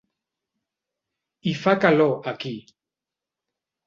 Hi 1.49 1.53
fa 1.65 1.73
calor, 1.83 2.13
aquí! 2.31 2.55